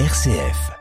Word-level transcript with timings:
RCF. 0.00 0.72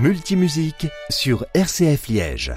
Multimusique 0.00 0.86
sur 1.10 1.44
RCF 1.52 2.06
Liège. 2.06 2.52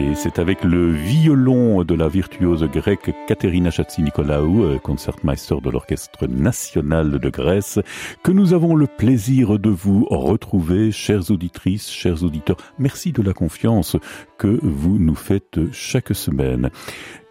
Et 0.00 0.14
c'est 0.14 0.38
avec 0.38 0.64
le 0.64 0.90
violon 0.92 1.84
de 1.84 1.94
la 1.94 2.08
virtuose 2.08 2.64
grecque 2.64 3.14
Katerina 3.28 3.68
Chatsi-Nicolaou, 3.68 4.64
euh, 4.64 4.78
concertmeister 4.78 5.56
de 5.62 5.68
l'Orchestre 5.68 6.26
national 6.26 7.18
de 7.18 7.28
Grèce, 7.28 7.78
que 8.22 8.32
nous 8.32 8.54
avons 8.54 8.74
le 8.74 8.86
plaisir 8.86 9.58
de 9.58 9.68
vous 9.68 10.06
retrouver, 10.06 10.90
chères 10.90 11.30
auditrices, 11.30 11.90
chers 11.90 12.22
auditeurs. 12.22 12.56
Merci 12.78 13.12
de 13.12 13.20
la 13.20 13.34
confiance 13.34 13.98
que 14.38 14.58
vous 14.62 14.98
nous 14.98 15.14
faites 15.14 15.60
chaque 15.70 16.14
semaine. 16.14 16.70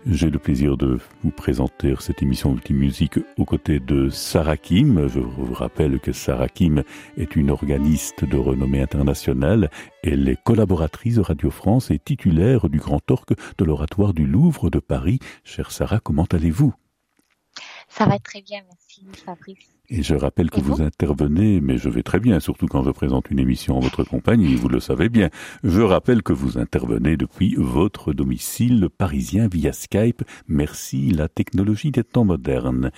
J'ai 0.05 0.29
le 0.29 0.39
plaisir 0.39 0.77
de 0.77 0.97
vous 1.23 1.29
présenter 1.29 1.93
cette 1.99 2.23
émission 2.23 2.51
Multimusique 2.51 3.19
aux 3.37 3.43
côtés 3.43 3.81
de 3.81 4.09
Sarah 4.09 4.55
Kim. 4.55 5.07
Je 5.09 5.19
vous 5.19 5.53
rappelle 5.53 5.99
que 5.99 6.13
Sarah 6.13 6.47
Kim 6.47 6.83
est 7.17 7.35
une 7.35 7.49
organiste 7.49 8.23
de 8.23 8.37
renommée 8.37 8.81
internationale. 8.81 9.69
Elle 10.01 10.29
est 10.29 10.41
collaboratrice 10.41 11.15
de 11.15 11.21
Radio 11.21 11.51
France 11.51 11.91
et 11.91 11.99
titulaire 11.99 12.69
du 12.69 12.79
Grand 12.79 13.11
Orque 13.11 13.33
de 13.57 13.65
l'Oratoire 13.65 14.13
du 14.13 14.25
Louvre 14.25 14.69
de 14.69 14.79
Paris. 14.79 15.19
Chère 15.43 15.71
Sarah, 15.71 15.99
comment 15.99 16.27
allez-vous? 16.31 16.73
Ça 17.89 18.05
va 18.05 18.19
très 18.19 18.41
bien, 18.41 18.59
merci 18.67 19.05
Fabrice. 19.25 19.79
Et 19.91 20.03
je 20.03 20.13
rappelle 20.13 20.51
que 20.51 20.61
vous 20.61 20.83
intervenez, 20.83 21.61
mais 21.61 21.79
je 21.79 21.89
vais 21.89 22.03
très 22.03 22.19
bien, 22.19 22.39
surtout 22.39 22.67
quand 22.67 22.83
je 22.83 22.91
présente 22.91 23.31
une 23.31 23.39
émission 23.39 23.75
en 23.75 23.79
votre 23.79 24.03
compagnie, 24.03 24.53
vous 24.53 24.69
le 24.69 24.79
savez 24.79 25.09
bien. 25.09 25.31
Je 25.63 25.81
rappelle 25.81 26.21
que 26.21 26.31
vous 26.31 26.59
intervenez 26.59 27.17
depuis 27.17 27.55
votre 27.57 28.13
domicile 28.13 28.89
parisien 28.95 29.47
via 29.47 29.73
Skype. 29.73 30.21
Merci, 30.47 31.09
la 31.09 31.27
technologie 31.27 31.89
des 31.89 32.03
temps 32.03 32.23
modernes. 32.23 32.91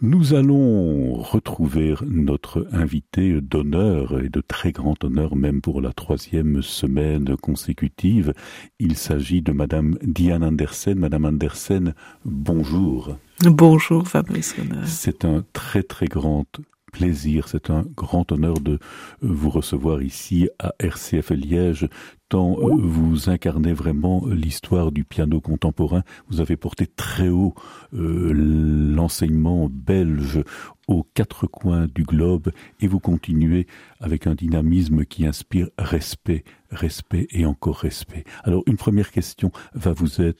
Nous 0.00 0.32
allons 0.32 1.12
retrouver 1.12 1.94
notre 2.06 2.66
invité 2.72 3.42
d'honneur 3.42 4.18
et 4.18 4.30
de 4.30 4.40
très 4.40 4.72
grand 4.72 5.04
honneur 5.04 5.36
même 5.36 5.60
pour 5.60 5.82
la 5.82 5.92
troisième 5.92 6.62
semaine 6.62 7.36
consécutive. 7.36 8.32
Il 8.78 8.96
s'agit 8.96 9.42
de 9.42 9.52
Madame 9.52 9.98
Diane 10.02 10.42
Andersen. 10.42 10.98
Madame 10.98 11.26
Andersen, 11.26 11.92
bonjour. 12.24 13.18
Bonjour 13.42 14.06
Fabrice 14.06 14.54
C'est 14.86 15.24
un 15.24 15.44
très 15.52 15.82
très 15.82 16.06
grand 16.06 16.46
plaisir, 16.92 17.48
c'est 17.48 17.68
un 17.70 17.84
grand 17.96 18.30
honneur 18.30 18.60
de 18.60 18.78
vous 19.20 19.50
recevoir 19.50 20.02
ici 20.02 20.48
à 20.60 20.72
RCF 20.78 21.30
Liège, 21.30 21.88
tant 22.28 22.56
euh, 22.60 22.76
vous 22.78 23.28
incarnez 23.28 23.72
vraiment 23.72 24.24
l'histoire 24.28 24.92
du 24.92 25.04
piano 25.04 25.40
contemporain. 25.40 26.04
Vous 26.28 26.40
avez 26.40 26.56
porté 26.56 26.86
très 26.86 27.28
haut 27.28 27.54
euh, 27.92 28.32
l'enseignement 28.32 29.68
belge 29.68 30.40
aux 30.86 31.02
quatre 31.02 31.48
coins 31.48 31.88
du 31.92 32.04
globe 32.04 32.52
et 32.80 32.86
vous 32.86 33.00
continuez 33.00 33.66
avec 33.98 34.28
un 34.28 34.36
dynamisme 34.36 35.04
qui 35.04 35.26
inspire 35.26 35.70
respect, 35.76 36.44
respect 36.70 37.26
et 37.30 37.44
encore 37.44 37.78
respect. 37.78 38.22
Alors 38.44 38.62
une 38.66 38.76
première 38.76 39.10
question 39.10 39.50
va 39.74 39.92
vous 39.92 40.20
être 40.20 40.38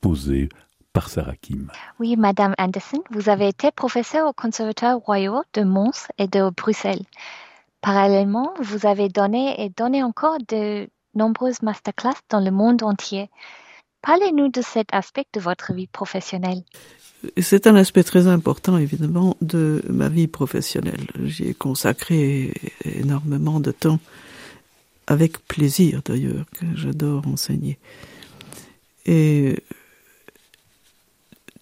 posée 0.00 0.48
par 0.92 1.08
Sarah 1.08 1.36
Kim. 1.40 1.70
Oui, 1.98 2.16
Madame 2.16 2.54
Anderson, 2.58 3.02
vous 3.10 3.28
avez 3.28 3.48
été 3.48 3.70
professeure 3.70 4.28
au 4.28 4.32
Conservatoire 4.32 4.98
royal 4.98 5.42
de 5.54 5.62
Mons 5.62 6.08
et 6.18 6.26
de 6.26 6.50
Bruxelles. 6.50 7.04
Parallèlement, 7.80 8.54
vous 8.60 8.86
avez 8.86 9.08
donné 9.08 9.64
et 9.64 9.70
donné 9.70 10.02
encore 10.02 10.38
de 10.48 10.88
nombreuses 11.14 11.62
masterclass 11.62 12.14
dans 12.30 12.40
le 12.40 12.50
monde 12.50 12.82
entier. 12.82 13.28
Parlez-nous 14.02 14.48
de 14.48 14.62
cet 14.62 14.88
aspect 14.92 15.26
de 15.32 15.40
votre 15.40 15.72
vie 15.72 15.86
professionnelle. 15.86 16.62
C'est 17.40 17.66
un 17.66 17.76
aspect 17.76 18.02
très 18.02 18.26
important, 18.26 18.76
évidemment, 18.78 19.36
de 19.40 19.82
ma 19.88 20.08
vie 20.08 20.26
professionnelle. 20.26 21.06
J'y 21.24 21.48
ai 21.48 21.54
consacré 21.54 22.52
énormément 22.84 23.60
de 23.60 23.70
temps, 23.70 24.00
avec 25.06 25.38
plaisir 25.46 26.02
d'ailleurs, 26.04 26.46
que 26.58 26.66
j'adore 26.74 27.26
enseigner. 27.28 27.78
Et 29.06 29.56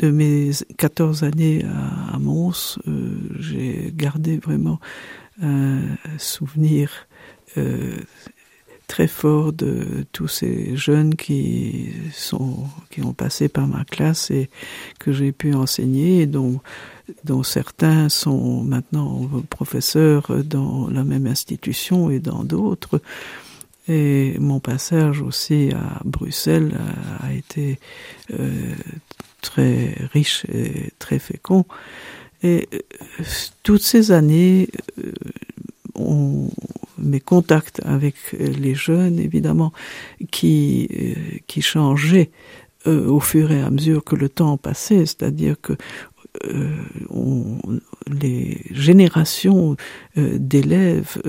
de 0.00 0.10
mes 0.10 0.50
14 0.78 1.24
années 1.24 1.64
à, 2.12 2.18
Mons, 2.18 2.78
euh, 2.88 3.10
j'ai 3.38 3.92
gardé 3.94 4.38
vraiment 4.38 4.80
un 5.42 5.80
souvenir 6.18 6.90
euh, 7.58 7.96
très 8.86 9.06
fort 9.06 9.52
de 9.52 10.04
tous 10.12 10.26
ces 10.28 10.76
jeunes 10.76 11.14
qui 11.14 11.92
sont 12.12 12.64
qui 12.90 13.02
ont 13.02 13.12
passé 13.12 13.48
par 13.48 13.66
ma 13.66 13.84
classe 13.84 14.30
et 14.30 14.50
que 14.98 15.12
j'ai 15.12 15.32
pu 15.32 15.54
enseigner 15.54 16.22
et 16.22 16.26
dont 16.26 16.60
dont 17.24 17.42
certains 17.42 18.08
sont 18.08 18.64
maintenant 18.64 19.28
professeurs 19.48 20.44
dans 20.44 20.88
la 20.88 21.04
même 21.04 21.26
institution 21.26 22.10
et 22.10 22.20
dans 22.20 22.42
d'autres. 22.42 23.00
Et 23.90 24.36
mon 24.38 24.60
passage 24.60 25.20
aussi 25.20 25.70
à 25.72 26.00
Bruxelles 26.04 26.78
a, 27.24 27.32
été 27.32 27.80
euh, 28.32 28.74
très 29.42 29.96
riche 30.12 30.44
et 30.44 30.92
très 31.00 31.18
fécond. 31.18 31.64
Et 32.44 32.68
euh, 32.72 32.78
toutes 33.64 33.82
ces 33.82 34.12
années, 34.12 34.68
euh, 35.98 36.46
mes 36.98 37.18
contacts 37.18 37.80
avec 37.84 38.14
les 38.32 38.76
jeunes, 38.76 39.18
évidemment, 39.18 39.72
qui, 40.30 41.16
qui 41.48 41.60
changeaient 41.60 42.30
au 42.86 43.18
fur 43.18 43.50
et 43.50 43.60
à 43.60 43.70
mesure 43.70 44.04
que 44.04 44.14
le 44.14 44.28
temps 44.28 44.56
passait, 44.56 45.04
c'est-à-dire 45.04 45.56
que 45.60 45.74
les 48.08 48.62
générations 48.70 49.76
d'élèves 50.16 51.20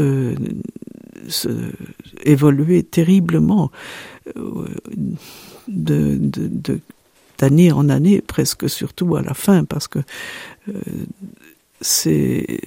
évoluaient 2.23 2.83
terriblement 2.83 3.71
de, 5.67 6.17
de, 6.17 6.47
de 6.47 6.79
d'année 7.41 7.71
en 7.71 7.89
année, 7.89 8.21
presque 8.21 8.69
surtout 8.69 9.15
à 9.15 9.23
la 9.23 9.33
fin, 9.33 9.65
parce 9.65 9.87
que 9.87 9.99
euh, 10.69 10.73
c'est 11.81 12.61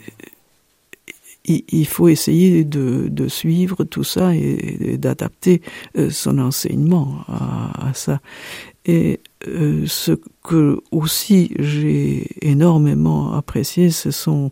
il, 1.46 1.86
faut 1.86 2.08
essayer 2.08 2.64
de, 2.64 3.06
de, 3.10 3.28
suivre 3.28 3.84
tout 3.84 4.02
ça 4.02 4.34
et, 4.34 4.96
d'adapter 4.96 5.60
euh, 5.98 6.08
son 6.08 6.38
enseignement 6.38 7.18
à, 7.28 7.90
à 7.90 7.94
ça. 7.94 8.20
Et 8.86 9.20
euh, 9.46 9.84
ce 9.86 10.12
que 10.42 10.78
aussi 10.90 11.52
j'ai 11.58 12.28
énormément 12.42 13.34
apprécié, 13.34 13.90
ce 13.90 14.10
sont 14.10 14.50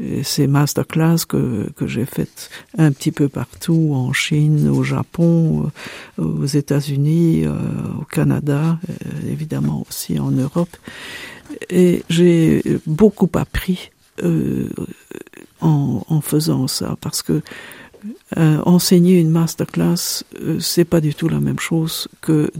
euh, 0.00 0.22
ces 0.22 0.46
masterclass 0.46 1.18
que, 1.28 1.70
que 1.76 1.86
j'ai 1.86 2.04
faites 2.04 2.50
un 2.78 2.92
petit 2.92 3.12
peu 3.12 3.28
partout, 3.28 3.92
en 3.94 4.12
Chine, 4.12 4.68
au 4.68 4.82
Japon, 4.82 5.70
euh, 6.18 6.22
aux 6.22 6.46
États-Unis, 6.46 7.46
au 7.46 8.04
Canada, 8.04 8.78
évidemment 9.28 9.84
aussi 9.88 10.18
en 10.18 10.30
Europe. 10.30 10.76
Et 11.70 12.02
j'ai 12.08 12.62
beaucoup 12.86 13.30
appris 13.34 13.90
en, 15.60 16.04
en, 16.08 16.20
faisant 16.20 16.66
ça, 16.68 16.96
parce 17.00 17.22
que 17.22 17.42
euh, 18.36 18.60
enseigner 18.64 19.20
une 19.20 19.30
masterclass, 19.30 20.24
euh, 20.40 20.58
c'est 20.60 20.84
pas 20.84 21.00
du 21.00 21.14
tout 21.14 21.28
la 21.28 21.40
même 21.40 21.58
chose 21.58 22.08
que 22.20 22.50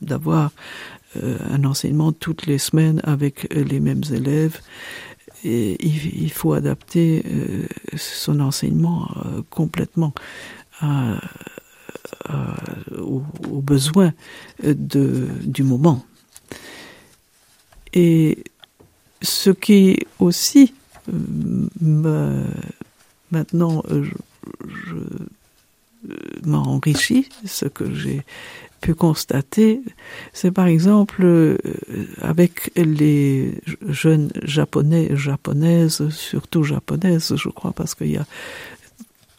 d'avoir 0.00 0.50
euh, 1.22 1.38
un 1.50 1.64
enseignement 1.64 2.12
toutes 2.12 2.46
les 2.46 2.58
semaines 2.58 3.00
avec 3.04 3.52
les 3.52 3.80
mêmes 3.80 4.02
élèves. 4.12 4.60
Et 5.44 5.76
il, 5.84 6.32
faut 6.32 6.54
adapter 6.54 7.22
euh, 7.26 7.66
son 7.96 8.40
enseignement 8.40 9.08
euh, 9.24 9.42
complètement 9.48 10.12
aux, 12.98 13.22
besoins 13.62 14.12
de, 14.62 15.28
du 15.44 15.62
moment. 15.62 16.04
Et 17.92 18.44
ce 19.22 19.50
qui 19.50 19.98
aussi 20.18 20.74
maintenant 23.30 23.82
je 24.68 24.96
m'a 26.44 26.58
enrichi, 26.58 27.28
ce 27.44 27.66
que 27.66 27.92
j'ai 27.92 28.22
pu 28.80 28.94
constater, 28.94 29.80
c'est 30.32 30.52
par 30.52 30.66
exemple 30.66 31.24
euh, 31.24 31.58
avec 32.20 32.70
les 32.76 33.54
jeunes 33.88 34.30
japonais, 34.42 35.16
japonaises, 35.16 36.08
surtout 36.10 36.62
japonaises, 36.62 37.34
je 37.34 37.48
crois, 37.48 37.72
parce 37.72 37.94
qu'il 37.94 38.12
y 38.12 38.18
a 38.18 38.26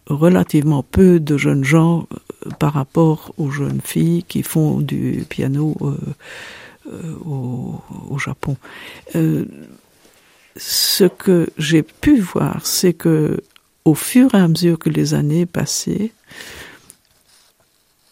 relativement 0.07 0.83
peu 0.83 1.19
de 1.19 1.38
jeunes 1.38 1.63
gens 1.63 2.07
euh, 2.12 2.50
par 2.60 2.74
rapport 2.74 3.33
aux 3.38 3.51
jeunes 3.51 3.81
filles 3.81 4.24
qui 4.27 4.44
font 4.44 4.81
du 4.81 5.25
piano 5.30 5.77
euh, 5.81 5.95
euh, 6.94 7.13
au, 7.25 8.18
Japon. 8.18 8.56
Euh, 9.15 9.45
ce 10.56 11.03
que 11.03 11.50
j'ai 11.57 11.83
pu 11.83 12.19
voir, 12.19 12.65
c'est 12.65 12.94
que 12.94 13.42
au 13.88 13.94
fur 13.94 14.36
et 14.36 14.38
à 14.38 14.48
mesure 14.50 14.78
que 14.78 14.89
les 14.89 15.13
années 15.13 15.45
passaient, 15.45 16.12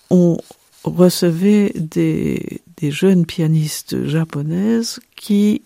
on 0.10 0.38
recevait 0.86 1.74
des, 1.76 2.62
jeunes 2.82 3.26
pianistes 3.26 4.06
japonaises 4.06 5.02
qui, 5.18 5.62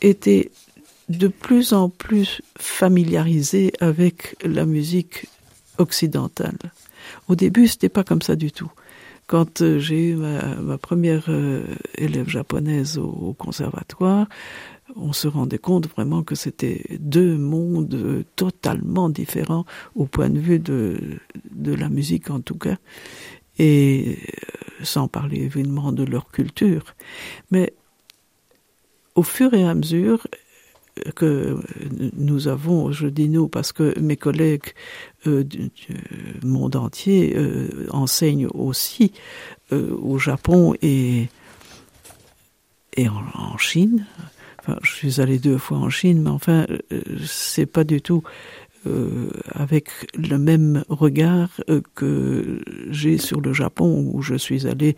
étaient 0.00 0.50
de 1.10 1.28
plus 1.28 1.74
en 1.74 1.90
plus 1.90 2.40
familiarisées 2.56 3.72
avec 3.80 4.36
la 4.42 4.64
musique 4.64 5.26
occidentale. 5.76 6.56
Au 7.28 7.34
début, 7.34 7.68
c'était 7.68 7.90
pas 7.90 8.04
comme 8.04 8.22
ça 8.22 8.36
du 8.36 8.52
tout. 8.52 8.70
Quand 9.26 9.60
euh, 9.60 9.78
j'ai 9.78 10.10
eu 10.10 10.14
ma, 10.14 10.78
première 10.78 11.24
euh, 11.28 11.64
élève 11.96 12.28
japonaise 12.28 12.96
au, 12.96 13.34
conservatoire, 13.36 14.28
on 14.96 15.12
se 15.12 15.28
rendait 15.28 15.58
compte 15.58 15.88
vraiment 15.88 16.22
que 16.22 16.34
c'était 16.34 16.84
deux 16.98 17.36
mondes 17.36 18.24
totalement 18.36 19.08
différents 19.08 19.64
au 19.94 20.06
point 20.06 20.30
de 20.30 20.38
vue 20.38 20.58
de, 20.58 21.20
la 21.56 21.88
musique 21.88 22.30
en 22.30 22.40
tout 22.40 22.56
cas, 22.56 22.76
et 23.58 24.18
euh, 24.18 24.84
sans 24.84 25.08
parler 25.08 25.42
évidemment 25.42 25.92
de 25.92 26.04
leur 26.04 26.30
culture. 26.30 26.94
Mais 27.50 27.74
au 29.14 29.22
fur 29.22 29.52
et 29.54 29.64
à 29.64 29.74
mesure, 29.74 30.26
que 31.14 31.56
nous 32.16 32.48
avons, 32.48 32.92
je 32.92 33.06
dis 33.06 33.28
nous 33.28 33.48
parce 33.48 33.72
que 33.72 33.98
mes 34.00 34.16
collègues 34.16 34.74
euh, 35.26 35.44
du, 35.44 35.70
monde 36.42 36.76
entier 36.76 37.34
euh, 37.36 37.86
enseignent 37.90 38.48
aussi 38.48 39.12
au 39.70 40.18
Japon 40.18 40.74
et 40.82 41.28
en, 42.98 43.56
Chine. 43.56 44.04
Je 44.82 44.90
suis 44.90 45.20
allé 45.20 45.38
deux 45.38 45.58
fois 45.58 45.78
en 45.78 45.90
Chine, 45.90 46.22
mais 46.22 46.30
enfin, 46.30 46.66
c'est 47.26 47.66
pas 47.66 47.84
du 47.84 48.02
tout 48.02 48.22
avec 49.52 49.90
le 50.14 50.38
même 50.38 50.84
regard 50.88 51.50
que 51.94 52.62
j'ai 52.88 53.18
sur 53.18 53.40
le 53.40 53.52
Japon, 53.52 54.10
où 54.12 54.22
je 54.22 54.36
suis 54.36 54.66
allé 54.66 54.96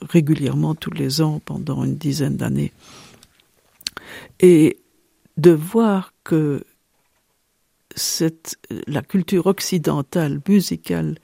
régulièrement 0.00 0.74
tous 0.74 0.92
les 0.92 1.20
ans 1.20 1.40
pendant 1.44 1.84
une 1.84 1.96
dizaine 1.96 2.36
d'années. 2.36 2.72
Et 4.40 4.78
de 5.36 5.50
voir 5.50 6.12
que 6.24 6.64
la 8.86 9.02
culture 9.02 9.46
occidentale 9.46 10.40
musicale 10.48 11.18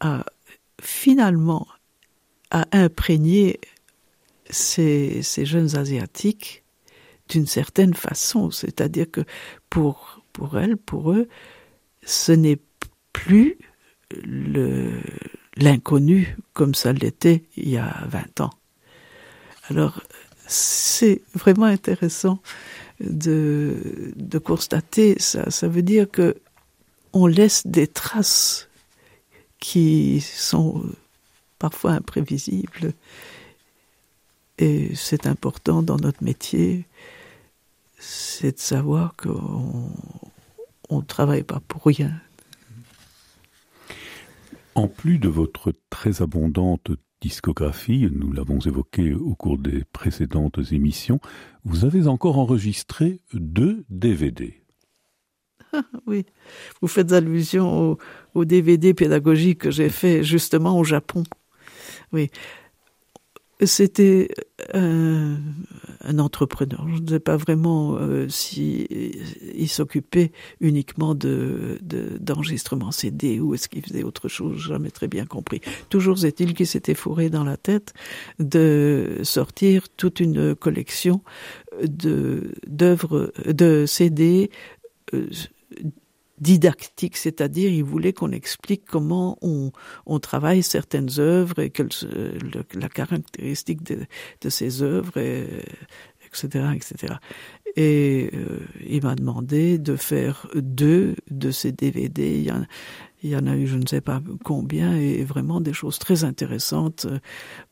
a 0.00 0.24
finalement 0.80 1.66
a 2.50 2.66
imprégné 2.72 3.60
ces, 4.54 5.22
jeunes 5.44 5.76
asiatiques 5.76 6.64
d'une 7.28 7.46
certaine 7.46 7.94
façon, 7.94 8.50
c'est-à-dire 8.50 9.10
que 9.10 9.22
pour 9.70 10.20
pour 10.32 10.58
elles, 10.58 10.76
pour 10.76 11.12
eux, 11.12 11.28
ce 12.04 12.32
n'est 12.32 12.58
plus 13.12 13.56
l'inconnu 15.56 16.36
comme 16.52 16.74
ça 16.74 16.92
l'était 16.92 17.44
il 17.56 17.68
y 17.70 17.76
a 17.76 18.04
20 18.08 18.40
ans. 18.40 18.50
Alors 19.70 20.02
c'est 20.46 21.22
vraiment 21.34 21.66
intéressant 21.66 22.40
de, 23.00 24.12
de 24.16 24.38
constater 24.38 25.16
ça. 25.18 25.50
Ça 25.50 25.68
veut 25.68 25.82
dire 25.82 26.10
que 26.10 26.36
on 27.12 27.26
laisse 27.26 27.66
des 27.66 27.86
traces 27.86 28.68
qui 29.60 30.20
sont 30.20 30.84
parfois 31.58 31.92
imprévisibles. 31.92 32.92
Et 34.58 34.94
c'est 34.94 35.26
important 35.26 35.82
dans 35.82 35.96
notre 35.96 36.22
métier, 36.22 36.86
c'est 37.98 38.52
de 38.52 38.60
savoir 38.60 39.14
qu'on 39.16 39.90
ne 40.90 41.00
travaille 41.02 41.42
pas 41.42 41.60
pour 41.66 41.82
rien. 41.84 42.12
En 44.74 44.88
plus 44.88 45.18
de 45.18 45.28
votre 45.28 45.72
très 45.90 46.22
abondante 46.22 46.90
discographie, 47.20 48.08
nous 48.12 48.32
l'avons 48.32 48.58
évoqué 48.58 49.14
au 49.14 49.34
cours 49.34 49.56
des 49.56 49.84
précédentes 49.92 50.58
émissions, 50.72 51.20
vous 51.64 51.84
avez 51.84 52.06
encore 52.06 52.38
enregistré 52.38 53.20
deux 53.32 53.84
DVD. 53.88 54.60
oui, 56.06 56.26
vous 56.80 56.88
faites 56.88 57.12
allusion 57.12 57.92
au, 57.92 57.98
au 58.34 58.44
DVD 58.44 58.94
pédagogique 58.94 59.60
que 59.60 59.70
j'ai 59.70 59.88
fait 59.88 60.22
justement 60.22 60.78
au 60.78 60.84
Japon. 60.84 61.24
Oui, 62.12 62.30
c'était 63.66 64.28
un, 64.72 65.36
un, 66.02 66.18
entrepreneur. 66.18 66.86
Je 66.94 67.02
ne 67.02 67.08
sais 67.08 67.20
pas 67.20 67.36
vraiment 67.36 67.96
euh, 67.96 68.28
si 68.28 68.86
il 69.56 69.68
s'occupait 69.68 70.32
uniquement 70.60 71.14
de 71.14 71.78
d'enregistrement 72.20 72.90
CD 72.90 73.40
ou 73.40 73.54
est-ce 73.54 73.68
qu'il 73.68 73.82
faisait 73.82 74.02
autre 74.02 74.28
chose. 74.28 74.58
Jamais 74.58 74.90
très 74.90 75.08
bien 75.08 75.26
compris. 75.26 75.60
Toujours 75.88 76.24
est-il 76.24 76.54
qu'il 76.54 76.66
s'était 76.66 76.94
fourré 76.94 77.30
dans 77.30 77.44
la 77.44 77.56
tête 77.56 77.92
de 78.38 79.20
sortir 79.22 79.88
toute 79.96 80.20
une 80.20 80.54
collection 80.54 81.22
de 81.82 82.52
d'œuvres 82.66 83.32
de 83.46 83.84
CD 83.86 84.50
euh, 85.12 85.28
didactique, 86.38 87.16
c'est-à-dire 87.16 87.70
il 87.70 87.84
voulait 87.84 88.12
qu'on 88.12 88.32
explique 88.32 88.84
comment 88.86 89.38
on, 89.42 89.72
on, 90.06 90.18
travaille 90.18 90.62
certaines 90.62 91.18
œuvres 91.18 91.60
et 91.60 91.70
quelle, 91.70 91.90
le, 92.02 92.64
la 92.74 92.88
caractéristique 92.88 93.82
de, 93.82 94.06
de 94.40 94.48
ces 94.48 94.82
œuvres, 94.82 95.16
et, 95.18 95.46
etc., 96.26 96.66
etc. 96.74 97.14
Et 97.76 98.30
euh, 98.34 98.60
il 98.86 99.02
m'a 99.02 99.14
demandé 99.14 99.78
de 99.78 99.96
faire 99.96 100.46
deux 100.54 101.16
de 101.30 101.50
ces 101.50 101.72
DVD. 101.72 102.36
Il 102.36 102.44
y, 102.44 102.52
en, 102.52 102.64
il 103.22 103.30
y 103.30 103.36
en 103.36 103.46
a 103.46 103.56
eu 103.56 103.66
je 103.66 103.76
ne 103.76 103.86
sais 103.86 104.00
pas 104.00 104.22
combien 104.44 104.94
et 104.94 105.24
vraiment 105.24 105.60
des 105.60 105.72
choses 105.72 105.98
très 105.98 106.22
intéressantes 106.24 107.06
euh, 107.10 107.18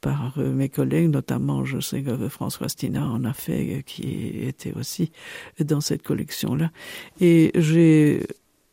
par 0.00 0.34
euh, 0.38 0.52
mes 0.52 0.68
collègues, 0.68 1.08
notamment 1.08 1.64
je 1.64 1.78
sais 1.78 2.02
que 2.02 2.28
François 2.28 2.68
Stina 2.68 3.06
en 3.06 3.24
a 3.24 3.32
fait, 3.32 3.84
qui 3.86 4.40
était 4.42 4.72
aussi 4.74 5.12
dans 5.60 5.80
cette 5.80 6.02
collection-là. 6.02 6.70
Et 7.20 7.52
j'ai 7.54 8.26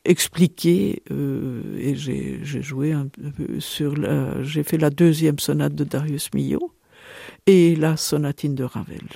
expliqué 0.09 1.03
euh, 1.11 1.77
et 1.77 1.95
j'ai 1.95 2.61
joué 2.61 2.91
un 2.91 3.07
peu 3.07 3.59
sur 3.59 3.95
j'ai 4.43 4.63
fait 4.63 4.77
la 4.77 4.89
deuxième 4.89 5.39
sonate 5.39 5.75
de 5.75 5.83
Darius 5.83 6.33
Milhaud 6.33 6.73
et 7.45 7.75
la 7.75 7.95
sonatine 7.95 8.55
de 8.55 8.63
Ravel. 8.63 9.07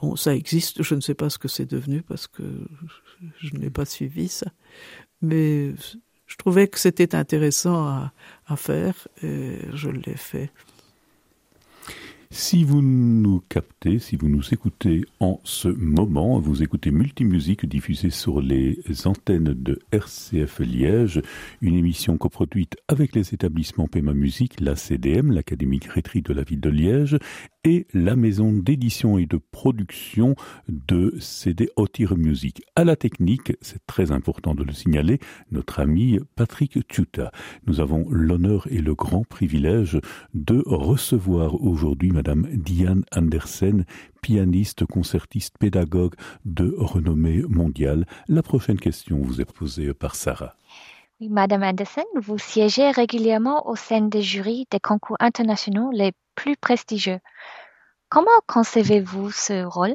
Bon, 0.00 0.14
ça 0.14 0.34
existe, 0.34 0.82
je 0.82 0.94
ne 0.94 1.00
sais 1.00 1.14
pas 1.14 1.30
ce 1.30 1.38
que 1.38 1.48
c'est 1.48 1.64
devenu 1.64 2.02
parce 2.02 2.26
que 2.26 2.42
je 3.40 3.54
n'ai 3.56 3.70
pas 3.70 3.86
suivi 3.86 4.28
ça, 4.28 4.46
mais 5.22 5.74
je 6.26 6.36
trouvais 6.36 6.68
que 6.68 6.78
c'était 6.78 7.14
intéressant 7.14 8.10
à 8.46 8.56
faire 8.56 9.08
et 9.22 9.58
je 9.72 9.88
l'ai 9.88 10.16
fait. 10.16 10.50
Si 12.30 12.64
vous 12.64 12.82
nous 12.82 13.40
captez, 13.48 14.00
si 14.00 14.16
vous 14.16 14.28
nous 14.28 14.42
écoutez 14.52 15.04
en 15.20 15.40
ce 15.44 15.68
moment, 15.68 16.40
vous 16.40 16.62
écoutez 16.62 16.90
Multimusique 16.90 17.66
diffusée 17.66 18.10
sur 18.10 18.40
les 18.40 18.80
antennes 19.04 19.54
de 19.54 19.78
RCF 19.92 20.58
Liège, 20.58 21.22
une 21.62 21.76
émission 21.76 22.18
coproduite 22.18 22.76
avec 22.88 23.14
les 23.14 23.32
établissements 23.32 23.86
Pema 23.86 24.12
Musique, 24.12 24.60
la 24.60 24.74
CDM, 24.74 25.30
l'Académie 25.30 25.78
Grétry 25.78 26.20
de 26.20 26.32
la 26.32 26.42
ville 26.42 26.60
de 26.60 26.70
Liège, 26.70 27.16
et 27.66 27.86
la 27.92 28.14
maison 28.14 28.52
d'édition 28.52 29.18
et 29.18 29.26
de 29.26 29.38
production 29.38 30.36
de 30.68 31.14
CD 31.18 31.68
Otir 31.74 32.16
Music. 32.16 32.62
À 32.76 32.84
la 32.84 32.94
technique, 32.94 33.54
c'est 33.60 33.84
très 33.86 34.12
important 34.12 34.54
de 34.54 34.62
le 34.62 34.72
signaler, 34.72 35.18
notre 35.50 35.80
ami 35.80 36.20
Patrick 36.36 36.86
Tuta. 36.86 37.32
Nous 37.66 37.80
avons 37.80 38.06
l'honneur 38.08 38.68
et 38.70 38.78
le 38.78 38.94
grand 38.94 39.24
privilège 39.24 39.98
de 40.32 40.62
recevoir 40.64 41.60
aujourd'hui 41.60 42.12
Madame 42.16 42.46
Diane 42.50 43.04
Andersen, 43.14 43.84
pianiste, 44.22 44.86
concertiste, 44.86 45.58
pédagogue 45.58 46.14
de 46.46 46.74
renommée 46.78 47.42
mondiale. 47.46 48.06
La 48.26 48.42
prochaine 48.42 48.80
question 48.80 49.20
vous 49.20 49.42
est 49.42 49.52
posée 49.52 49.92
par 49.92 50.14
Sarah. 50.14 50.54
Oui, 51.20 51.28
Madame 51.28 51.62
Andersen, 51.62 52.06
vous 52.14 52.38
siégez 52.38 52.90
régulièrement 52.90 53.68
au 53.68 53.76
sein 53.76 54.00
des 54.00 54.22
jurys 54.22 54.66
des 54.70 54.80
concours 54.80 55.18
internationaux 55.20 55.90
les 55.92 56.12
plus 56.34 56.56
prestigieux. 56.56 57.18
Comment 58.08 58.40
concevez-vous 58.46 59.30
ce 59.30 59.64
rôle? 59.66 59.94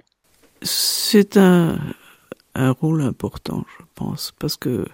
C'est 0.61 1.37
un, 1.37 1.79
un 2.53 2.69
rôle 2.69 3.01
important, 3.01 3.65
je 3.79 3.85
pense, 3.95 4.31
parce 4.37 4.57
que 4.57 4.85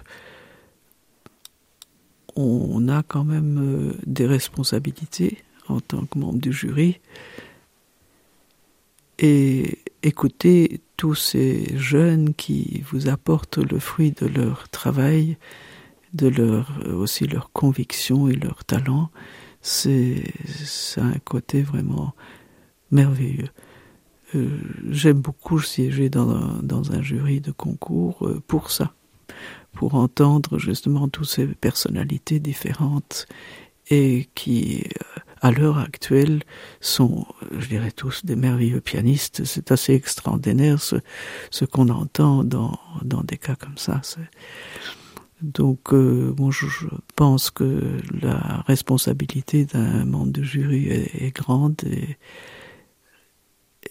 on 2.36 2.88
a 2.88 3.02
quand 3.02 3.24
même 3.24 3.58
euh, 3.58 3.94
des 4.06 4.26
responsabilités 4.26 5.44
en 5.68 5.80
tant 5.80 6.04
que 6.06 6.18
membre 6.18 6.38
du 6.38 6.52
jury 6.52 7.00
et 9.18 9.78
écouter 10.02 10.80
tous 10.96 11.14
ces 11.14 11.76
jeunes 11.76 12.34
qui 12.34 12.84
vous 12.90 13.08
apportent 13.08 13.58
le 13.58 13.78
fruit 13.78 14.12
de 14.12 14.26
leur 14.26 14.68
travail, 14.68 15.36
de 16.14 16.28
leur 16.28 16.72
aussi 16.94 17.26
leur 17.26 17.50
conviction 17.52 18.28
et 18.28 18.34
leur 18.34 18.64
talent, 18.64 19.10
c'est 19.60 20.22
un 20.96 21.18
côté 21.24 21.62
vraiment 21.62 22.14
merveilleux. 22.90 23.50
Euh, 24.34 24.58
j'aime 24.90 25.20
beaucoup 25.20 25.60
siéger 25.60 26.10
dans 26.10 26.30
un, 26.30 26.60
dans 26.62 26.92
un 26.92 27.02
jury 27.02 27.40
de 27.40 27.50
concours 27.50 28.26
euh, 28.26 28.42
pour 28.46 28.70
ça, 28.70 28.92
pour 29.72 29.94
entendre 29.94 30.58
justement 30.58 31.08
toutes 31.08 31.28
ces 31.28 31.46
personnalités 31.46 32.38
différentes 32.38 33.26
et 33.90 34.28
qui, 34.34 34.84
euh, 34.84 35.20
à 35.40 35.50
l'heure 35.50 35.78
actuelle, 35.78 36.42
sont, 36.80 37.26
je 37.56 37.68
dirais 37.68 37.90
tous, 37.90 38.24
des 38.24 38.36
merveilleux 38.36 38.80
pianistes. 38.80 39.44
C'est 39.44 39.72
assez 39.72 39.94
extraordinaire 39.94 40.80
ce, 40.80 41.64
qu'on 41.64 41.88
entend 41.88 42.44
dans, 42.44 42.78
des 43.24 43.38
cas 43.38 43.54
comme 43.54 43.78
ça. 43.78 44.00
Donc, 45.42 45.92
euh, 45.92 46.34
moi, 46.38 46.50
je, 46.50 46.86
pense 47.14 47.50
que 47.50 47.98
la 48.20 48.62
responsabilité 48.66 49.64
d'un 49.64 50.04
membre 50.04 50.32
de 50.32 50.42
jury 50.42 50.88
est, 50.88 51.34
grande 51.34 51.76
et, 51.84 52.16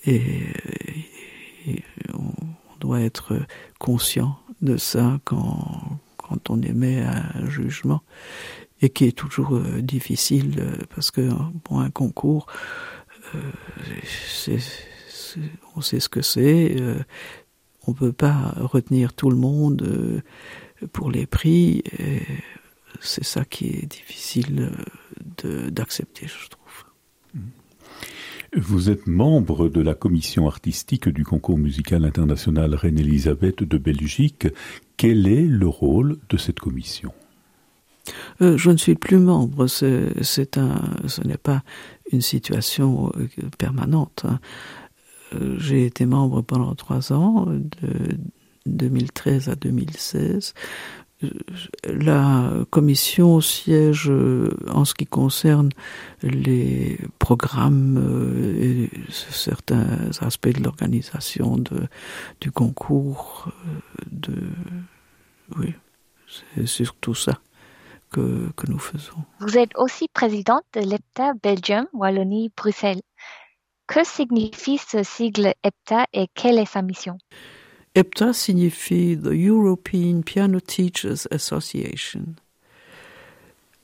et, 0.06 1.84
on 2.14 2.34
doit 2.80 3.02
être 3.02 3.40
conscient 3.80 4.38
de 4.62 4.78
ça 4.78 5.20
quand, 5.24 6.00
quand 6.18 6.50
on 6.50 6.62
émet 6.62 7.02
un 7.02 7.50
jugement 7.50 8.02
et 8.82 8.90
qui 8.90 9.06
est 9.06 9.18
toujours 9.18 9.56
euh, 9.56 9.82
difficile 9.82 10.56
euh, 10.60 10.76
parce 10.94 11.12
que 11.12 11.30
un 11.72 11.90
concours, 11.90 12.48
euh, 13.36 13.40
on 15.76 15.82
sait 15.82 16.00
ce 16.00 16.10
que 16.10 16.22
c'est. 16.22 16.76
On 17.86 17.94
peut 17.94 18.14
pas 18.14 18.54
retenir 18.58 19.14
tout 19.14 19.30
le 19.30 19.36
monde 19.36 20.24
pour 20.94 21.12
les 21.12 21.26
prix. 21.26 21.84
C'est 23.02 23.24
ça 23.24 23.46
qui 23.46 23.68
est 23.68 23.86
difficile 23.86 24.72
d'accepter, 25.44 26.28
je 26.28 26.50
trouve. 26.50 26.68
Vous 28.56 28.90
êtes 28.90 29.08
membre 29.08 29.68
de 29.68 29.82
la 29.82 29.94
commission 29.94 30.48
artistique 30.48 31.10
du 31.10 31.26
concours 31.26 31.58
musical 31.58 32.06
international 32.06 32.74
Reine-Elisabeth 32.76 33.64
de 33.64 33.78
Belgique. 33.78 34.48
Quel 34.96 35.28
est 35.28 35.46
le 35.46 35.68
rôle 35.68 36.18
de 36.30 36.38
cette 36.38 36.60
commission? 36.60 37.14
Euh, 38.42 38.58
Je 38.58 38.72
ne 38.72 38.78
suis 38.78 38.96
plus 38.96 39.20
membre. 39.20 39.68
C'est, 39.68 40.58
un, 40.58 40.82
ce 41.08 41.22
n'est 41.22 41.38
pas 41.38 41.64
une 42.12 42.22
situation 42.22 43.12
euh, 43.18 43.28
permanente. 43.58 44.24
Hein. 44.28 44.40
Euh, 45.36 45.56
j'ai 45.60 45.86
été 45.86 46.06
membre 46.06 46.42
pendant 46.42 46.74
trois 46.76 47.12
ans, 47.12 47.46
de 47.48 48.18
2013 48.66 49.50
à 49.50 49.56
2016 49.56 50.54
la 51.84 52.52
commission 52.70 53.42
siège 53.42 54.12
en 54.68 54.86
ce 54.86 54.94
qui 54.94 55.08
concerne 55.08 55.70
les 56.22 57.00
programmes 57.18 57.98
et 58.62 58.92
certains 59.10 60.12
aspects 60.20 60.50
de 60.50 60.62
l'organisation 60.62 61.58
du 62.40 62.52
concours 62.52 63.52
de 64.12 64.36
oui 65.58 65.74
c'est 66.28 66.68
surtout 66.68 67.16
ça 67.16 67.40
que, 68.12 68.50
que 68.56 68.70
nous 68.72 68.80
faisons 68.80 69.18
vous 69.40 69.58
êtes 69.58 69.76
aussi 69.78 70.08
présidente 70.08 70.64
de 70.74 70.82
l'EPTA 70.82 71.34
Belgium 71.44 71.88
Wallonie 71.94 72.52
Bruxelles 72.56 73.02
que 73.88 74.04
signifie 74.04 74.78
ce 74.78 75.02
sigle 75.02 75.54
EPTA 75.64 76.06
et 76.14 76.28
quelle 76.34 76.60
est 76.60 76.66
sa 76.66 76.82
mission? 76.82 77.18
EPTA 77.96 78.34
signifie 78.34 79.18
The 79.18 79.32
European 79.32 80.22
Piano 80.22 80.60
Teachers 80.60 81.26
Association. 81.32 82.26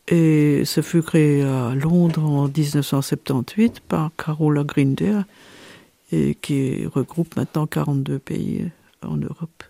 Et 0.10 0.66
ce 0.66 0.82
fut 0.82 1.02
créé 1.02 1.44
à 1.44 1.74
Londres 1.74 2.24
en 2.24 2.48
1978 2.48 3.80
par 3.80 4.12
Carola 4.18 4.64
Grinder 4.64 5.22
et 6.12 6.36
qui 6.36 6.86
regroupe 6.86 7.38
maintenant 7.38 7.66
42 7.66 8.20
pays 8.20 8.70
en 9.02 9.16
Europe. 9.16 9.64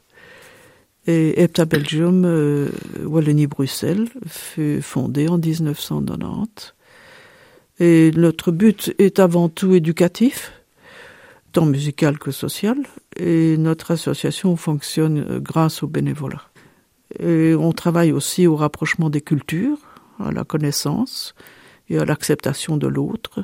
Et 1.06 1.42
EPTA 1.42 1.66
Belgium 1.66 2.24
euh, 2.26 2.70
Wallonie 3.04 3.48
Bruxelles 3.48 4.08
fut 4.26 4.82
fondée 4.82 5.28
en 5.28 5.38
1990. 5.38 6.74
Et 7.80 8.12
notre 8.12 8.52
but 8.52 8.94
est 9.00 9.20
avant 9.20 9.50
tout 9.50 9.74
éducatif, 9.74 10.54
tant 11.52 11.66
musical 11.66 12.18
que 12.18 12.32
social, 12.32 12.78
et 13.18 13.58
notre 13.58 13.92
association 13.92 14.56
fonctionne 14.56 15.40
grâce 15.40 15.84
au 15.84 15.88
bénévolat. 15.88 16.44
Et 17.20 17.54
on 17.56 17.74
travaille 17.74 18.12
aussi 18.12 18.48
au 18.48 18.56
rapprochement 18.56 19.10
des 19.10 19.22
cultures, 19.22 19.78
à 20.20 20.32
la 20.32 20.44
connaissance 20.44 21.36
et 21.90 21.98
à 21.98 22.06
l'acceptation 22.06 22.78
de 22.78 22.88
l'autre 22.88 23.44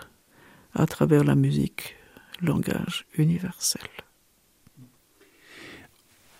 à 0.73 0.85
travers 0.85 1.23
la 1.23 1.35
musique, 1.35 1.95
langage 2.41 3.05
universel. 3.17 3.81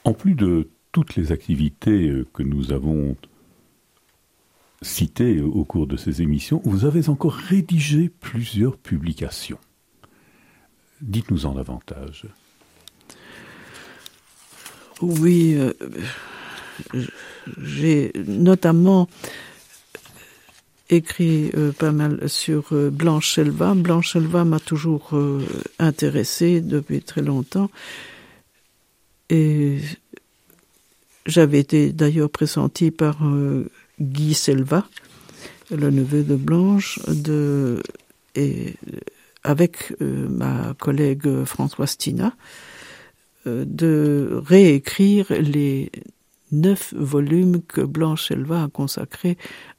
En 0.06 0.14
plus 0.14 0.36
de 0.36 0.70
toutes 0.92 1.16
les 1.16 1.32
activités 1.32 2.10
euh, 2.10 2.28
que 2.34 2.44
nous 2.44 2.72
avons 2.72 3.16
citées 4.82 5.42
au 5.42 5.66
cours 5.66 5.88
de 5.88 5.98
ces 5.98 6.22
émissions, 6.22 6.62
vous 6.64 6.86
avez 6.86 7.10
encore 7.10 7.34
rédigé 7.34 8.10
plusieurs 8.10 8.78
publications. 8.78 9.60
Dites-nous 11.02 11.46
en 11.46 11.54
davantage. 11.54 12.26
Oui, 15.02 15.56
euh, 15.56 15.74
j'ai 17.58 18.12
notamment 18.28 19.08
écrit 20.90 21.52
euh, 21.56 21.72
pas 21.72 21.92
mal 21.92 22.28
sur 22.28 22.74
euh, 22.74 22.90
Blanche 22.90 23.38
Elva. 23.38 23.74
Blanche 23.76 24.16
Elva 24.16 24.44
m'a 24.44 24.60
toujours 24.60 25.10
euh, 25.14 25.46
intéressé 25.78 26.62
depuis 26.62 27.02
très 27.02 27.22
longtemps 27.22 27.70
et 29.30 29.78
j'avais 31.26 31.60
été 31.60 31.92
d'ailleurs 31.92 32.30
pressenti 32.30 32.92
par 32.92 33.26
euh, 33.26 33.70
Guy 34.00 34.34
Selva, 34.34 34.88
le 35.72 35.90
neveu 35.90 36.24
de 36.24 36.36
Blanche, 36.36 37.00
de, 37.08 37.82
et 38.36 38.76
avec 39.44 39.94
euh, 40.02 40.28
ma 40.30 40.74
collègue 40.80 41.44
Françoise 41.46 41.98
Tina, 41.98 42.34
euh, 43.48 43.64
de 43.66 44.42
réécrire 44.46 45.28
les 45.30 45.92
neuf 46.52 46.94
volumes 46.96 47.62
que 47.62 47.82
Blanche 47.82 48.32
Elva 48.32 48.64
a 48.64 48.68
consacré 48.68 49.38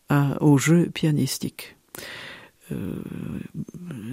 à, 0.09 0.42
au 0.42 0.59
jeu 0.59 0.88
pianistique. 0.92 1.76
Euh, 2.72 2.94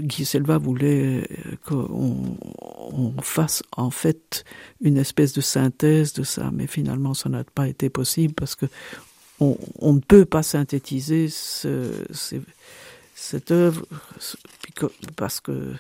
Guy 0.02 0.26
Selva 0.26 0.58
voulait 0.58 1.28
qu'on 1.66 2.38
on 2.40 3.14
fasse 3.22 3.64
en 3.76 3.90
fait 3.90 4.46
une 4.82 4.98
espèce 4.98 5.34
de 5.34 5.42
synthèse 5.42 6.14
de 6.14 6.24
ça, 6.24 6.52
mais 6.54 6.68
finalement 6.68 7.14
ça 7.14 7.30
n'a 7.30 7.44
pas 7.44 7.68
été 7.68 7.90
possible 7.90 8.34
parce 8.34 8.56
que 8.56 8.66
on, 9.40 9.58
ne 9.94 10.00
peut 10.00 10.26
pas 10.26 10.42
synthétiser 10.42 11.30
ce, 11.30 11.92
ce, 12.12 12.38
cette 13.14 13.52
œuvre 13.52 13.86
parce 15.16 15.40
que 15.40 15.74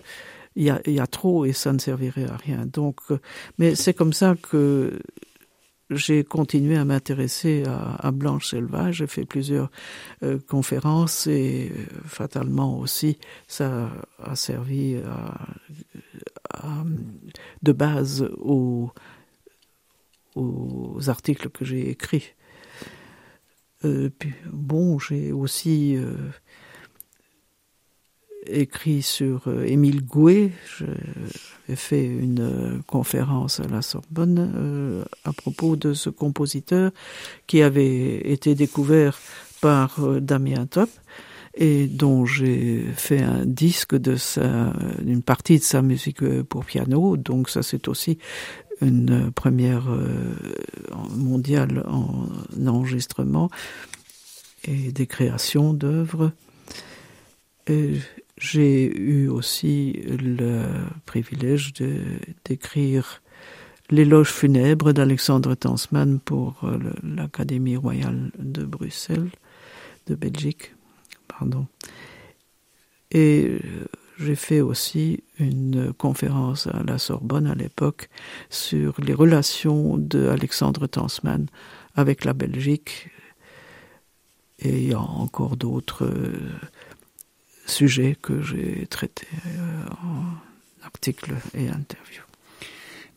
il 0.55 0.63
y 0.63 0.69
a, 0.69 0.79
y 0.87 0.99
a 0.99 1.07
trop 1.07 1.45
et 1.45 1.53
ça 1.53 1.73
ne 1.73 1.79
servirait 1.79 2.25
à 2.25 2.37
rien. 2.37 2.65
Donc 2.65 2.99
mais 3.57 3.75
c'est 3.75 3.93
comme 3.93 4.13
ça 4.13 4.35
que 4.35 4.99
j'ai 5.89 6.23
continué 6.23 6.77
à 6.77 6.85
m'intéresser 6.85 7.63
à, 7.65 8.11
blanche 8.11 8.49
selvage 8.49 8.97
j'ai 8.97 9.07
fait 9.07 9.25
plusieurs 9.25 9.71
euh, 10.23 10.39
conférences 10.47 11.27
et 11.27 11.71
euh, 11.71 11.85
fatalement 12.05 12.79
aussi 12.79 13.17
ça 13.47 13.89
a 14.21 14.35
servi 14.35 14.97
à, 14.97 15.47
à, 16.53 16.83
de 17.63 17.71
base 17.71 18.29
aux, 18.37 18.91
aux 20.35 21.09
articles 21.09 21.49
que 21.49 21.65
j'ai 21.65 21.89
écrits. 21.89 22.33
Euh, 23.85 24.09
puis, 24.09 24.33
bon 24.51 24.97
j'ai 24.97 25.31
aussi 25.31 25.95
euh, 25.97 26.15
écrit 28.49 29.01
sur 29.01 29.47
euh, 29.47 29.65
Émile 29.65 30.03
Gouet. 30.05 30.51
J'ai 31.67 31.75
fait 31.75 32.05
une 32.05 32.39
euh, 32.39 32.79
conférence 32.87 33.59
à 33.59 33.67
la 33.67 33.81
Sorbonne 33.81 34.51
euh, 34.55 35.05
à 35.23 35.33
propos 35.33 35.75
de 35.75 35.93
ce 35.93 36.09
compositeur 36.09 36.91
qui 37.45 37.61
avait 37.61 38.31
été 38.31 38.55
découvert 38.55 39.19
par 39.61 39.99
Damien 40.21 40.65
Top 40.65 40.89
et 41.55 41.87
dont 41.87 42.25
j'ai 42.25 42.85
fait 42.95 43.21
un 43.21 43.45
disque 43.45 43.95
de 43.95 44.15
sa 44.15 44.71
partie 45.25 45.57
de 45.57 45.63
sa 45.63 45.81
musique 45.81 46.23
pour 46.43 46.63
piano 46.63 47.17
donc 47.17 47.49
ça 47.49 47.63
c'est 47.63 47.87
aussi 47.87 48.19
une 48.81 49.31
première 49.31 49.85
mondiale 51.15 51.83
en 51.87 52.27
enregistrement 52.67 53.49
et 54.65 54.91
des 54.91 55.07
créations 55.07 55.73
d'oeuvres 55.73 56.31
et 57.67 57.95
j'ai 58.37 58.95
eu 58.95 59.27
aussi 59.29 59.93
le 59.93 60.63
privilège 61.05 61.73
d'écrire 62.45 63.21
l'éloge 63.89 64.29
funèbre 64.29 64.91
d'Alexandre 64.91 65.55
Tansman 65.55 66.19
pour 66.19 66.63
euh, 66.63 66.77
l'Académie 67.03 67.77
royale 67.77 68.31
de 68.37 68.63
Bruxelles 68.63 69.31
de 70.07 70.15
Belgique 70.15 70.75
pardon 71.27 71.67
Et 73.11 73.59
j'ai 74.19 74.35
fait 74.35 74.61
aussi 74.61 75.23
une 75.39 75.93
conférence 75.93 76.67
à 76.67 76.81
la 76.83 76.97
Sorbonne 76.97 77.47
à 77.47 77.55
l'époque 77.55 78.09
sur 78.49 78.99
les 78.99 79.13
relations 79.13 79.97
de 79.97 80.27
Alexandre 80.27 80.87
Tansman 80.87 81.47
avec 81.95 82.25
la 82.25 82.33
Belgique. 82.33 83.09
Et 84.59 84.87
y 84.87 84.93
a 84.93 84.99
encore 84.99 85.55
d'autres 85.55 86.11
sujets 87.67 88.17
que 88.21 88.41
j'ai 88.41 88.87
traités 88.87 89.27
en 90.01 90.85
articles 90.85 91.33
et 91.53 91.69
interviews. 91.69 92.23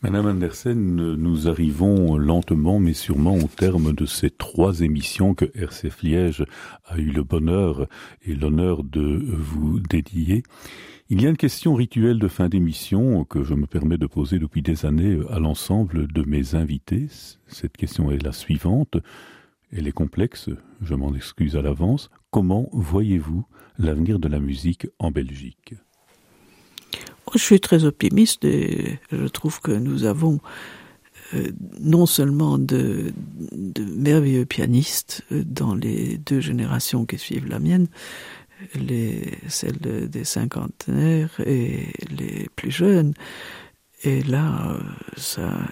Madame 0.03 0.25
Andersen, 0.25 0.95
nous 0.95 1.47
arrivons 1.47 2.17
lentement 2.17 2.79
mais 2.79 2.93
sûrement 2.93 3.35
au 3.35 3.47
terme 3.47 3.93
de 3.93 4.07
ces 4.07 4.31
trois 4.31 4.81
émissions 4.81 5.35
que 5.35 5.45
RCF 5.53 6.01
Liège 6.01 6.43
a 6.85 6.97
eu 6.97 7.11
le 7.11 7.23
bonheur 7.23 7.87
et 8.23 8.33
l'honneur 8.33 8.83
de 8.83 9.23
vous 9.23 9.79
dédier. 9.79 10.41
Il 11.09 11.21
y 11.21 11.27
a 11.27 11.29
une 11.29 11.37
question 11.37 11.75
rituelle 11.75 12.17
de 12.17 12.27
fin 12.27 12.49
d'émission 12.49 13.25
que 13.25 13.43
je 13.43 13.53
me 13.53 13.67
permets 13.67 13.99
de 13.99 14.07
poser 14.07 14.39
depuis 14.39 14.63
des 14.63 14.87
années 14.87 15.19
à 15.29 15.37
l'ensemble 15.37 16.07
de 16.07 16.23
mes 16.23 16.55
invités. 16.55 17.07
Cette 17.45 17.77
question 17.77 18.09
est 18.09 18.23
la 18.23 18.31
suivante. 18.31 18.97
Elle 19.71 19.87
est 19.87 19.91
complexe, 19.91 20.49
je 20.81 20.95
m'en 20.95 21.13
excuse 21.13 21.55
à 21.55 21.61
l'avance. 21.61 22.09
Comment 22.31 22.69
voyez-vous 22.71 23.45
l'avenir 23.79 24.19
de 24.19 24.27
la 24.27 24.39
musique 24.39 24.87
en 24.99 25.11
Belgique 25.11 25.75
je 27.33 27.43
suis 27.43 27.59
très 27.59 27.83
optimiste 27.85 28.43
et 28.45 28.99
je 29.11 29.27
trouve 29.27 29.61
que 29.61 29.71
nous 29.71 30.05
avons 30.05 30.39
euh, 31.33 31.51
non 31.79 32.05
seulement 32.05 32.57
de, 32.57 33.13
merveilleux 33.79 34.45
pianistes 34.45 35.23
euh, 35.31 35.43
dans 35.45 35.75
les 35.75 36.17
deux 36.17 36.41
générations 36.41 37.05
qui 37.05 37.17
suivent 37.17 37.47
la 37.47 37.59
mienne, 37.59 37.87
les, 38.75 39.37
celles 39.47 40.09
des 40.09 40.23
cinquantenaires 40.23 41.31
et 41.45 41.87
les 42.09 42.49
plus 42.55 42.71
jeunes. 42.71 43.13
Et 44.03 44.23
là, 44.23 44.77
ça, 45.15 45.67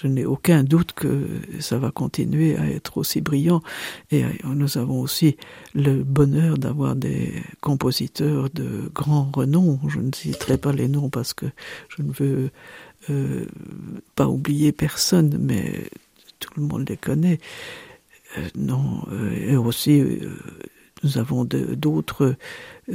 je 0.00 0.06
n'ai 0.06 0.24
aucun 0.24 0.62
doute 0.62 0.92
que 0.92 1.26
ça 1.60 1.78
va 1.78 1.90
continuer 1.90 2.56
à 2.56 2.66
être 2.68 2.98
aussi 2.98 3.20
brillant. 3.20 3.62
Et 4.10 4.24
nous 4.44 4.78
avons 4.78 5.00
aussi 5.00 5.36
le 5.74 6.02
bonheur 6.02 6.58
d'avoir 6.58 6.96
des 6.96 7.32
compositeurs 7.60 8.50
de 8.50 8.90
grand 8.94 9.30
renom. 9.34 9.78
Je 9.88 10.00
ne 10.00 10.12
citerai 10.12 10.58
pas 10.58 10.72
les 10.72 10.88
noms 10.88 11.08
parce 11.08 11.34
que 11.34 11.46
je 11.88 12.02
ne 12.02 12.12
veux 12.12 12.50
euh, 13.10 13.46
pas 14.14 14.28
oublier 14.28 14.72
personne, 14.72 15.38
mais 15.40 15.88
tout 16.40 16.50
le 16.56 16.66
monde 16.66 16.88
les 16.88 16.96
connaît. 16.96 17.38
Euh, 18.38 18.48
non, 18.56 19.02
euh, 19.12 19.52
et 19.52 19.56
aussi 19.56 20.00
euh, 20.00 20.36
nous 21.06 21.18
avons 21.18 21.44
d'autres 21.44 22.36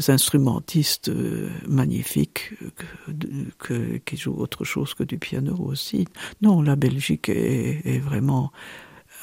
instrumentistes 0.08 1.08
euh, 1.08 1.50
magnifiques 1.66 2.54
que, 2.76 3.16
que, 3.58 3.98
qui 3.98 4.18
jouent 4.18 4.38
autre 4.38 4.66
chose 4.66 4.94
que 4.94 5.04
du 5.04 5.18
piano 5.18 5.56
aussi. 5.58 6.06
Non, 6.42 6.62
la 6.62 6.76
Belgique 6.76 7.30
est, 7.30 8.00
vraiment 8.00 8.52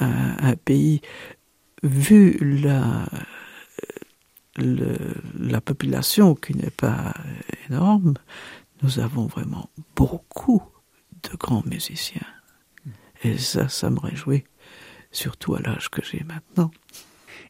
un, 0.00 0.57
pays, 0.57 1.02
vu 1.83 2.38
la 4.57 5.61
population 5.61 6.35
qui 6.35 6.57
n'est 6.57 6.71
pas 6.71 7.12
énorme, 7.68 8.14
nous 8.83 9.00
avons 9.00 9.26
vraiment 9.26 9.68
beaucoup 9.97 10.62
de 11.25 11.37
grands 11.37 11.64
musiciens. 11.66 12.26
Et 13.23 13.37
ça, 13.37 13.68
ça 13.68 13.90
me 13.90 13.99
réjouit, 13.99 14.45
surtout 15.11 15.57
à 15.57 15.61
l'âge 15.61 15.90
que 15.90 16.02
j'ai 16.02 16.25
maintenant. 16.25 16.71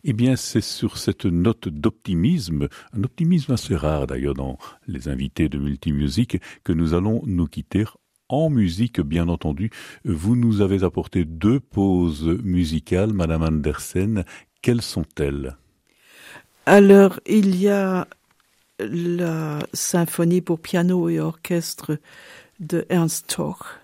Eh 0.05 0.13
bien, 0.13 0.37
c'est 0.37 0.61
sur 0.61 0.99
cette 0.99 1.25
note 1.25 1.69
d'optimisme, 1.69 2.69
un 2.93 3.03
optimisme 3.05 3.53
assez 3.53 3.75
rare 3.75 4.07
d'ailleurs 4.07 4.35
dans 4.35 4.59
les 4.87 5.09
invités 5.09 5.49
de 5.49 5.59
Multimusique, 5.59 6.39
que 6.65 6.73
nous 6.73 6.95
allons 6.95 7.23
nous 7.27 7.47
quitter 7.47 7.85
en 8.29 8.51
musique, 8.51 9.01
bien 9.01 9.29
entendu. 9.29 9.71
Vous 10.05 10.37
nous 10.37 10.61
avez 10.61 10.85
apporté 10.85 11.25
deux 11.25 11.61
pauses 11.61 12.29
musicales, 12.45 13.13
Madame 13.13 13.43
Andersen. 13.43 14.25
Quelles 14.61 14.83
sont-elles? 14.83 15.57
Alors, 16.67 17.21
il 17.27 17.57
y 17.57 17.69
a 17.69 18.07
la 18.79 19.61
symphonie 19.73 20.43
pour 20.43 20.61
piano 20.61 21.09
et 21.09 21.21
orchestre 21.21 21.99
de 22.61 22.85
Ernst 22.89 23.35
Toch 23.35 23.79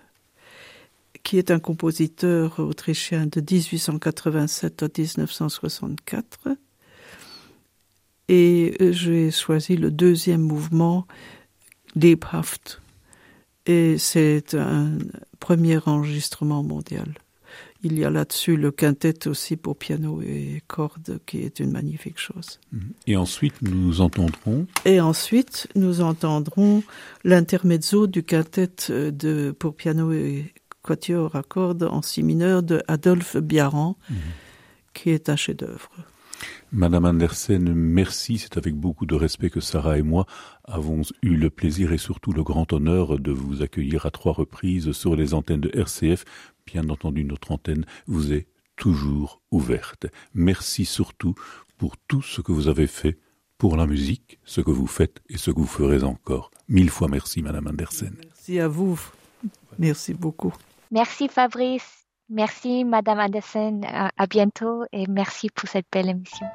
qui 1.25 1.39
est 1.39 1.49
un 1.49 1.59
compositeur 1.59 2.59
autrichien 2.59 3.25
de 3.25 3.41
1887 3.41 4.83
à 4.83 4.87
1964. 4.95 6.49
Et 8.29 8.77
j'ai 8.91 9.31
choisi 9.31 9.75
le 9.75 9.89
deuxième 9.89 10.41
mouvement, 10.41 11.07
Lebhaft. 11.95 12.79
Et 13.65 13.97
c'est 13.97 14.53
un 14.53 14.99
premier 15.39 15.79
enregistrement 15.87 16.61
mondial. 16.61 17.11
Il 17.81 17.97
y 17.97 18.05
a 18.05 18.11
là-dessus 18.11 18.55
le 18.55 18.71
quintet 18.71 19.27
aussi 19.27 19.57
pour 19.57 19.77
piano 19.77 20.21
et 20.21 20.61
cordes 20.67 21.19
qui 21.25 21.39
est 21.39 21.59
une 21.59 21.71
magnifique 21.71 22.19
chose. 22.19 22.59
Et 23.07 23.15
ensuite, 23.15 23.61
nous 23.63 24.01
entendrons 24.01 24.67
Et 24.85 25.01
ensuite, 25.01 25.67
nous 25.75 26.01
entendrons 26.01 26.83
l'intermezzo 27.23 28.05
du 28.05 28.23
quintet 28.23 28.69
de, 28.89 29.51
pour 29.57 29.75
piano 29.75 30.11
et 30.11 30.53
quatuor 30.85 31.35
à 31.35 31.43
cordes 31.43 31.83
en 31.83 32.01
si 32.01 32.21
mineur 32.21 32.61
de 32.61 32.83
Adolphe 32.87 33.37
Biaran, 33.37 33.97
mmh. 34.09 34.13
qui 34.93 35.09
est 35.09 35.29
un 35.29 35.35
chef-d'œuvre. 35.35 35.89
Madame 36.71 37.05
Andersen, 37.05 37.73
merci. 37.73 38.37
C'est 38.37 38.57
avec 38.57 38.75
beaucoup 38.75 39.05
de 39.05 39.15
respect 39.15 39.49
que 39.49 39.61
Sarah 39.61 39.97
et 39.97 40.01
moi 40.01 40.25
avons 40.63 41.01
eu 41.21 41.35
le 41.35 41.49
plaisir 41.49 41.93
et 41.93 41.97
surtout 41.97 42.33
le 42.33 42.43
grand 42.43 42.71
honneur 42.73 43.17
de 43.17 43.31
vous 43.31 43.61
accueillir 43.61 44.05
à 44.05 44.11
trois 44.11 44.33
reprises 44.33 44.91
sur 44.91 45.15
les 45.15 45.33
antennes 45.33 45.61
de 45.61 45.71
RCF. 45.73 46.25
Bien 46.65 46.89
entendu, 46.89 47.23
notre 47.23 47.51
antenne 47.51 47.85
vous 48.07 48.33
est 48.33 48.47
toujours 48.75 49.41
ouverte. 49.51 50.07
Merci 50.33 50.85
surtout 50.85 51.33
pour 51.77 51.97
tout 51.97 52.21
ce 52.21 52.41
que 52.41 52.51
vous 52.51 52.67
avez 52.67 52.87
fait 52.87 53.17
pour 53.57 53.77
la 53.77 53.87
musique, 53.87 54.39
ce 54.43 54.61
que 54.61 54.71
vous 54.71 54.87
faites 54.87 55.21
et 55.29 55.37
ce 55.37 55.51
que 55.51 55.59
vous 55.59 55.65
ferez 55.65 56.03
encore. 56.03 56.51
Mille 56.67 56.89
fois 56.89 57.07
merci, 57.07 57.41
Madame 57.41 57.67
Andersen. 57.67 58.15
Merci 58.21 58.59
à 58.59 58.67
vous. 58.67 58.99
Merci 59.79 60.13
beaucoup. 60.13 60.53
Merci 60.95 61.27
Fabrice, 61.27 62.07
merci 62.29 62.85
Madame 62.85 63.19
Anderson, 63.19 63.81
à 63.83 64.27
bientôt 64.27 64.85
et 64.93 65.07
merci 65.07 65.49
pour 65.49 65.67
cette 65.67 65.87
belle 65.91 66.07
émission. 66.07 66.47